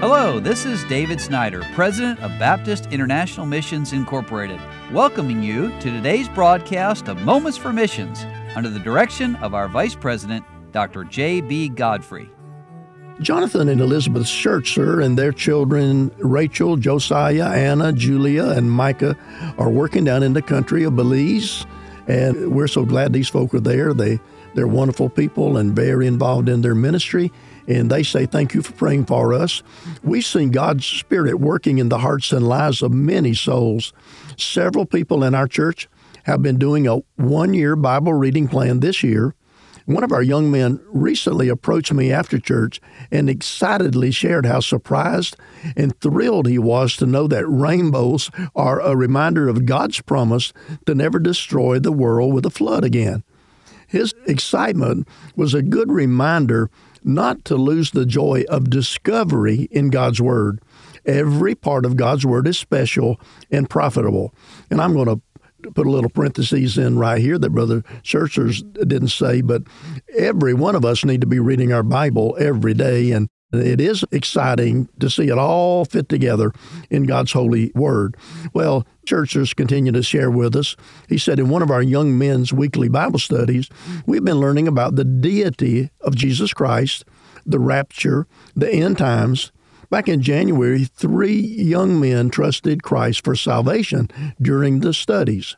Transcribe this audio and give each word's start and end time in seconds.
Hello, 0.00 0.40
this 0.40 0.64
is 0.64 0.82
David 0.84 1.20
Snyder, 1.20 1.62
President 1.74 2.18
of 2.20 2.30
Baptist 2.38 2.86
International 2.86 3.44
Missions 3.44 3.92
Incorporated, 3.92 4.58
welcoming 4.94 5.42
you 5.42 5.68
to 5.80 5.90
today's 5.90 6.26
broadcast 6.26 7.06
of 7.08 7.20
Moments 7.20 7.58
for 7.58 7.70
Missions 7.70 8.24
under 8.56 8.70
the 8.70 8.78
direction 8.78 9.36
of 9.36 9.52
our 9.52 9.68
Vice 9.68 9.94
President, 9.94 10.42
Dr. 10.72 11.04
J.B. 11.04 11.68
Godfrey. 11.68 12.30
Jonathan 13.20 13.68
and 13.68 13.82
Elizabeth 13.82 14.22
Schertzer 14.22 15.04
and 15.04 15.18
their 15.18 15.32
children, 15.32 16.10
Rachel, 16.16 16.78
Josiah, 16.78 17.50
Anna, 17.50 17.92
Julia, 17.92 18.52
and 18.52 18.72
Micah, 18.72 19.18
are 19.58 19.68
working 19.68 20.04
down 20.04 20.22
in 20.22 20.32
the 20.32 20.40
country 20.40 20.82
of 20.82 20.96
Belize. 20.96 21.66
And 22.10 22.52
we're 22.52 22.66
so 22.66 22.84
glad 22.84 23.12
these 23.12 23.28
folk 23.28 23.54
are 23.54 23.60
there. 23.60 23.94
They, 23.94 24.18
they're 24.54 24.66
wonderful 24.66 25.08
people 25.08 25.56
and 25.56 25.76
very 25.76 26.06
involved 26.06 26.48
in 26.48 26.62
their 26.62 26.74
ministry 26.74 27.30
and 27.70 27.90
they 27.90 28.02
say, 28.02 28.26
Thank 28.26 28.54
you 28.54 28.62
for 28.62 28.72
praying 28.72 29.06
for 29.06 29.32
us. 29.32 29.62
We've 30.02 30.24
seen 30.24 30.50
God's 30.50 30.84
Spirit 30.84 31.40
working 31.40 31.78
in 31.78 31.88
the 31.88 31.98
hearts 31.98 32.32
and 32.32 32.46
lives 32.46 32.82
of 32.82 32.92
many 32.92 33.34
souls. 33.34 33.92
Several 34.36 34.84
people 34.84 35.22
in 35.22 35.34
our 35.34 35.46
church 35.46 35.88
have 36.24 36.42
been 36.42 36.58
doing 36.58 36.86
a 36.86 36.98
one 37.16 37.54
year 37.54 37.76
Bible 37.76 38.12
reading 38.12 38.48
plan 38.48 38.80
this 38.80 39.02
year. 39.02 39.34
One 39.86 40.04
of 40.04 40.12
our 40.12 40.22
young 40.22 40.50
men 40.50 40.80
recently 40.86 41.48
approached 41.48 41.92
me 41.92 42.12
after 42.12 42.38
church 42.38 42.80
and 43.10 43.28
excitedly 43.28 44.10
shared 44.10 44.46
how 44.46 44.60
surprised 44.60 45.36
and 45.76 45.98
thrilled 46.00 46.46
he 46.46 46.58
was 46.58 46.96
to 46.96 47.06
know 47.06 47.26
that 47.26 47.46
rainbows 47.46 48.30
are 48.54 48.80
a 48.80 48.96
reminder 48.96 49.48
of 49.48 49.66
God's 49.66 50.00
promise 50.00 50.52
to 50.86 50.94
never 50.94 51.18
destroy 51.18 51.78
the 51.78 51.92
world 51.92 52.34
with 52.34 52.46
a 52.46 52.50
flood 52.50 52.84
again. 52.84 53.24
His 53.88 54.14
excitement 54.26 55.08
was 55.34 55.52
a 55.52 55.62
good 55.62 55.90
reminder 55.90 56.70
not 57.02 57.44
to 57.46 57.56
lose 57.56 57.90
the 57.90 58.06
joy 58.06 58.44
of 58.48 58.70
discovery 58.70 59.68
in 59.70 59.90
God's 59.90 60.20
Word. 60.20 60.60
Every 61.06 61.54
part 61.54 61.84
of 61.84 61.96
God's 61.96 62.24
Word 62.24 62.46
is 62.46 62.58
special 62.58 63.18
and 63.50 63.68
profitable. 63.68 64.34
And 64.70 64.80
I'm 64.80 64.92
going 64.92 65.06
to 65.06 65.20
put 65.74 65.86
a 65.86 65.90
little 65.90 66.10
parentheses 66.10 66.78
in 66.78 66.98
right 66.98 67.20
here 67.20 67.38
that 67.38 67.50
Brother 67.50 67.82
Schertzer's 68.02 68.62
didn't 68.62 69.08
say, 69.08 69.40
but 69.40 69.62
every 70.16 70.54
one 70.54 70.74
of 70.74 70.84
us 70.84 71.04
need 71.04 71.20
to 71.20 71.26
be 71.26 71.38
reading 71.38 71.72
our 71.72 71.82
Bible 71.82 72.36
every 72.38 72.74
day. 72.74 73.12
And 73.12 73.28
it 73.52 73.80
is 73.80 74.04
exciting 74.12 74.88
to 75.00 75.10
see 75.10 75.28
it 75.28 75.38
all 75.38 75.84
fit 75.84 76.08
together 76.08 76.52
in 76.88 77.04
God's 77.04 77.32
holy 77.32 77.72
word. 77.74 78.16
Well, 78.54 78.86
churches 79.04 79.54
continue 79.54 79.90
to 79.92 80.02
share 80.02 80.30
with 80.30 80.54
us. 80.54 80.76
He 81.08 81.18
said 81.18 81.40
in 81.40 81.48
one 81.48 81.62
of 81.62 81.70
our 81.70 81.82
young 81.82 82.16
men's 82.16 82.52
weekly 82.52 82.88
Bible 82.88 83.18
studies, 83.18 83.68
we've 84.06 84.24
been 84.24 84.38
learning 84.38 84.68
about 84.68 84.94
the 84.94 85.04
deity 85.04 85.90
of 86.00 86.14
Jesus 86.14 86.52
Christ, 86.54 87.04
the 87.44 87.58
rapture, 87.58 88.26
the 88.54 88.70
end 88.70 88.98
times. 88.98 89.50
Back 89.90 90.08
in 90.08 90.22
January, 90.22 90.84
three 90.84 91.36
young 91.36 91.98
men 91.98 92.30
trusted 92.30 92.84
Christ 92.84 93.24
for 93.24 93.34
salvation 93.34 94.08
during 94.40 94.80
the 94.80 94.94
studies. 94.94 95.56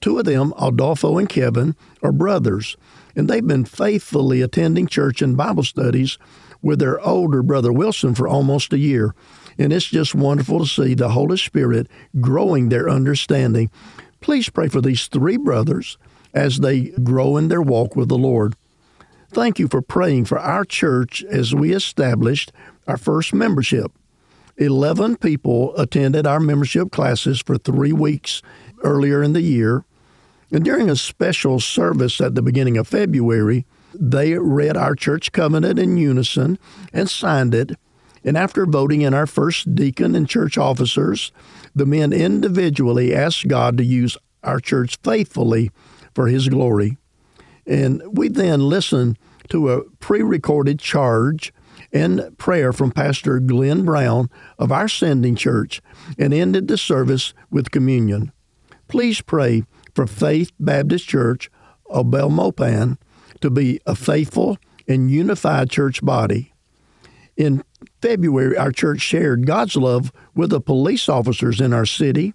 Two 0.00 0.18
of 0.18 0.24
them, 0.24 0.52
Adolfo 0.60 1.18
and 1.18 1.28
Kevin, 1.28 1.76
are 2.02 2.10
brothers, 2.10 2.76
and 3.14 3.28
they've 3.28 3.46
been 3.46 3.64
faithfully 3.64 4.42
attending 4.42 4.88
church 4.88 5.22
and 5.22 5.36
Bible 5.36 5.62
studies 5.62 6.18
with 6.62 6.80
their 6.80 7.00
older 7.00 7.44
brother 7.44 7.72
Wilson 7.72 8.14
for 8.14 8.26
almost 8.26 8.72
a 8.72 8.78
year. 8.78 9.14
And 9.56 9.72
it's 9.72 9.86
just 9.86 10.14
wonderful 10.16 10.58
to 10.60 10.66
see 10.66 10.94
the 10.94 11.10
Holy 11.10 11.36
Spirit 11.36 11.86
growing 12.20 12.68
their 12.70 12.88
understanding. 12.88 13.70
Please 14.20 14.50
pray 14.50 14.68
for 14.68 14.80
these 14.80 15.06
three 15.06 15.36
brothers 15.36 15.96
as 16.34 16.58
they 16.58 16.88
grow 17.02 17.36
in 17.36 17.48
their 17.48 17.62
walk 17.62 17.94
with 17.94 18.08
the 18.08 18.18
Lord. 18.18 18.54
Thank 19.32 19.60
you 19.60 19.68
for 19.68 19.80
praying 19.80 20.24
for 20.24 20.40
our 20.40 20.64
church 20.64 21.22
as 21.24 21.54
we 21.54 21.72
established 21.72 22.52
our 22.86 22.96
first 22.96 23.32
membership. 23.32 23.92
11 24.56 25.16
people 25.16 25.76
attended 25.76 26.26
our 26.26 26.40
membership 26.40 26.90
classes 26.90 27.40
for 27.40 27.56
three 27.56 27.92
weeks 27.92 28.42
earlier 28.82 29.22
in 29.22 29.32
the 29.32 29.42
year. 29.42 29.84
And 30.52 30.64
during 30.64 30.90
a 30.90 30.96
special 30.96 31.60
service 31.60 32.20
at 32.20 32.34
the 32.34 32.42
beginning 32.42 32.76
of 32.76 32.88
February, 32.88 33.64
they 33.94 34.34
read 34.34 34.76
our 34.76 34.94
church 34.94 35.32
covenant 35.32 35.78
in 35.78 35.96
unison 35.96 36.58
and 36.92 37.08
signed 37.08 37.54
it. 37.54 37.72
And 38.22 38.36
after 38.36 38.66
voting 38.66 39.00
in 39.00 39.14
our 39.14 39.26
first 39.26 39.74
deacon 39.74 40.14
and 40.14 40.28
church 40.28 40.58
officers, 40.58 41.32
the 41.74 41.86
men 41.86 42.12
individually 42.12 43.14
asked 43.14 43.48
God 43.48 43.78
to 43.78 43.84
use 43.84 44.16
our 44.42 44.60
church 44.60 44.98
faithfully 45.02 45.70
for 46.14 46.26
His 46.26 46.48
glory. 46.48 46.98
And 47.66 48.02
we 48.06 48.28
then 48.28 48.68
listened 48.68 49.18
to 49.48 49.70
a 49.70 49.84
pre 50.00 50.22
recorded 50.22 50.78
charge 50.78 51.52
and 51.92 52.36
prayer 52.38 52.72
from 52.72 52.92
Pastor 52.92 53.40
Glenn 53.40 53.84
Brown 53.84 54.30
of 54.58 54.70
our 54.70 54.88
sending 54.88 55.34
church 55.34 55.82
and 56.18 56.32
ended 56.32 56.68
the 56.68 56.78
service 56.78 57.34
with 57.50 57.70
communion. 57.70 58.32
Please 58.88 59.20
pray 59.20 59.64
for 59.94 60.06
Faith 60.06 60.52
Baptist 60.58 61.08
Church 61.08 61.50
of 61.88 62.06
Belmopan 62.06 62.98
to 63.40 63.50
be 63.50 63.80
a 63.86 63.94
faithful 63.94 64.58
and 64.86 65.10
unified 65.10 65.70
church 65.70 66.04
body. 66.04 66.52
In 67.36 67.64
February, 68.02 68.56
our 68.56 68.72
church 68.72 69.00
shared 69.00 69.46
God's 69.46 69.76
love 69.76 70.12
with 70.34 70.50
the 70.50 70.60
police 70.60 71.08
officers 71.08 71.60
in 71.60 71.72
our 71.72 71.86
city. 71.86 72.34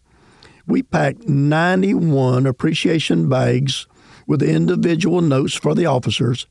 We 0.66 0.82
packed 0.84 1.28
91 1.28 2.46
appreciation 2.46 3.30
bags 3.30 3.88
with 4.26 4.42
individual 4.42 5.22
notes 5.22 5.54
for 5.54 5.76
the 5.76 5.86
officers. 5.86 6.48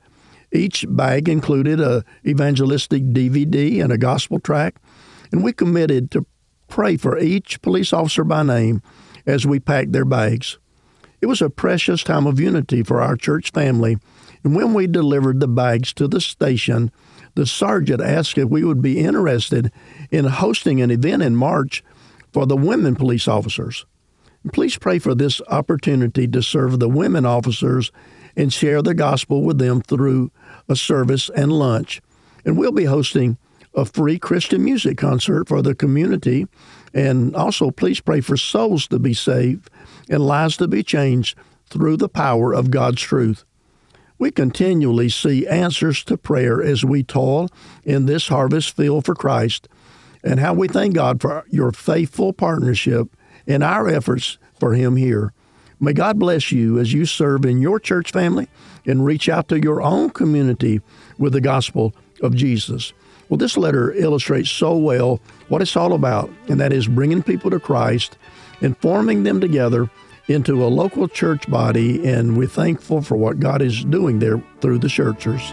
Each 0.54 0.87
bag 0.88 1.28
included 1.28 1.81
a 1.81 2.04
evangelistic 2.25 3.03
DVD 3.10 3.82
and 3.82 3.92
a 3.92 3.98
gospel 3.98 4.38
track, 4.38 4.81
and 5.32 5.44
we 5.44 5.53
committed 5.53 6.10
to 6.12 6.25
pray 6.69 6.97
for 6.97 7.19
each 7.19 7.60
police 7.60 7.92
officer 7.92 8.25
by 8.25 8.42
name 8.42 8.81
as 9.26 9.47
we 9.47 9.60
packed 9.60 9.93
their 9.93 10.04
bags. 10.06 10.59
It 11.20 11.26
was 11.26 11.43
a 11.43 11.50
precious 11.50 12.03
time 12.03 12.26
of 12.26 12.41
unity 12.41 12.82
for 12.82 13.03
our 13.03 13.16
church 13.16 13.50
family 13.50 13.98
and 14.44 14.54
when 14.54 14.75
we 14.75 14.87
delivered 14.87 15.41
the 15.41 15.48
bags 15.48 15.93
to 15.94 16.06
the 16.06 16.20
station, 16.20 16.93
the 17.34 17.47
sergeant 17.47 18.03
asked 18.03 18.37
if 18.37 18.50
we 18.50 18.62
would 18.62 18.82
be 18.82 19.00
interested 19.00 19.72
in 20.10 20.26
hosting 20.26 20.82
an 20.82 20.91
event 20.91 21.22
in 21.22 21.34
March 21.34 21.82
for 22.31 22.47
the 22.47 22.56
women 22.56 22.94
police 22.94 23.26
officers. 23.26 23.87
Please 24.53 24.76
pray 24.76 24.98
for 24.98 25.14
this 25.14 25.41
opportunity 25.48 26.28
to 26.28 26.43
serve 26.43 26.78
the 26.78 26.91
women 26.91 27.25
officers 27.25 27.91
and 28.36 28.52
share 28.52 28.82
the 28.82 28.94
gospel 28.94 29.42
with 29.42 29.58
them 29.58 29.80
through 29.80 30.30
a 30.68 30.76
service 30.76 31.30
and 31.36 31.52
lunch. 31.52 32.00
And 32.44 32.58
we'll 32.58 32.72
be 32.72 32.84
hosting 32.84 33.38
a 33.74 33.84
free 33.84 34.18
Christian 34.18 34.64
music 34.64 34.98
concert 34.98 35.48
for 35.48 35.62
the 35.62 35.74
community. 35.74 36.46
And 36.92 37.34
also, 37.34 37.70
please 37.70 38.00
pray 38.00 38.20
for 38.20 38.36
souls 38.36 38.86
to 38.88 38.98
be 38.98 39.14
saved 39.14 39.68
and 40.08 40.26
lives 40.26 40.56
to 40.58 40.68
be 40.68 40.82
changed 40.82 41.36
through 41.66 41.96
the 41.96 42.08
power 42.08 42.52
of 42.52 42.70
God's 42.70 43.02
truth. 43.02 43.44
We 44.18 44.30
continually 44.30 45.08
see 45.08 45.46
answers 45.46 46.04
to 46.04 46.16
prayer 46.16 46.62
as 46.62 46.84
we 46.84 47.02
toil 47.02 47.50
in 47.82 48.06
this 48.06 48.28
harvest 48.28 48.76
field 48.76 49.04
for 49.04 49.14
Christ, 49.14 49.68
and 50.22 50.38
how 50.38 50.54
we 50.54 50.68
thank 50.68 50.94
God 50.94 51.20
for 51.20 51.44
your 51.50 51.72
faithful 51.72 52.32
partnership 52.32 53.08
in 53.46 53.62
our 53.62 53.88
efforts 53.88 54.38
for 54.58 54.74
Him 54.74 54.96
here. 54.96 55.32
May 55.84 55.92
God 55.92 56.18
bless 56.18 56.50
you 56.50 56.78
as 56.78 56.94
you 56.94 57.04
serve 57.04 57.44
in 57.44 57.60
your 57.60 57.78
church 57.78 58.10
family 58.10 58.48
and 58.86 59.04
reach 59.04 59.28
out 59.28 59.48
to 59.48 59.60
your 59.60 59.82
own 59.82 60.08
community 60.08 60.80
with 61.18 61.34
the 61.34 61.42
gospel 61.42 61.92
of 62.22 62.34
Jesus. 62.34 62.94
Well, 63.28 63.36
this 63.36 63.58
letter 63.58 63.92
illustrates 63.92 64.50
so 64.50 64.78
well 64.78 65.20
what 65.48 65.60
it's 65.60 65.76
all 65.76 65.92
about, 65.92 66.30
and 66.48 66.58
that 66.58 66.72
is 66.72 66.88
bringing 66.88 67.22
people 67.22 67.50
to 67.50 67.60
Christ 67.60 68.16
and 68.62 68.78
forming 68.78 69.24
them 69.24 69.42
together 69.42 69.90
into 70.26 70.64
a 70.64 70.68
local 70.68 71.06
church 71.06 71.50
body, 71.50 72.08
and 72.08 72.38
we're 72.38 72.48
thankful 72.48 73.02
for 73.02 73.16
what 73.16 73.38
God 73.38 73.60
is 73.60 73.84
doing 73.84 74.20
there 74.20 74.42
through 74.62 74.78
the 74.78 74.88
Schertzers. 74.88 75.52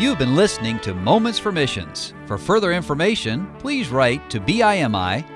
You've 0.00 0.18
been 0.18 0.36
listening 0.36 0.78
to 0.80 0.94
Moments 0.94 1.38
for 1.38 1.52
Missions. 1.52 2.14
For 2.24 2.38
further 2.38 2.72
information, 2.72 3.46
please 3.58 3.90
write 3.90 4.30
to 4.30 4.40
BIMI, 4.40 5.35